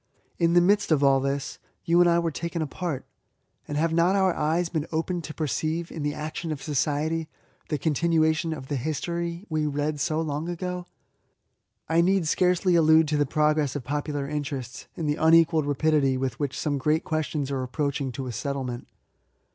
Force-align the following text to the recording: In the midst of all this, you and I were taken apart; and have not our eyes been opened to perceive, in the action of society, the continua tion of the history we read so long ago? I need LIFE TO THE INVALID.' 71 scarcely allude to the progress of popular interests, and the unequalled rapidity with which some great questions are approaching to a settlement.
In 0.39 0.53
the 0.53 0.61
midst 0.61 0.91
of 0.91 1.03
all 1.03 1.19
this, 1.19 1.59
you 1.85 2.01
and 2.01 2.09
I 2.09 2.17
were 2.17 2.31
taken 2.31 2.63
apart; 2.63 3.05
and 3.67 3.77
have 3.77 3.93
not 3.93 4.15
our 4.15 4.33
eyes 4.33 4.67
been 4.67 4.87
opened 4.91 5.23
to 5.25 5.33
perceive, 5.35 5.91
in 5.91 6.01
the 6.01 6.15
action 6.15 6.51
of 6.51 6.59
society, 6.59 7.29
the 7.69 7.77
continua 7.77 8.33
tion 8.33 8.51
of 8.51 8.67
the 8.67 8.77
history 8.77 9.45
we 9.47 9.67
read 9.67 9.99
so 9.99 10.19
long 10.19 10.49
ago? 10.49 10.87
I 11.87 12.01
need 12.01 12.01
LIFE 12.01 12.01
TO 12.01 12.01
THE 12.01 12.01
INVALID.' 12.01 12.05
71 12.23 12.23
scarcely 12.23 12.75
allude 12.77 13.07
to 13.09 13.17
the 13.17 13.25
progress 13.31 13.75
of 13.75 13.83
popular 13.83 14.27
interests, 14.27 14.87
and 14.97 15.07
the 15.07 15.17
unequalled 15.17 15.67
rapidity 15.67 16.17
with 16.17 16.39
which 16.39 16.57
some 16.57 16.79
great 16.79 17.03
questions 17.03 17.51
are 17.51 17.61
approaching 17.61 18.11
to 18.13 18.25
a 18.25 18.31
settlement. 18.31 18.87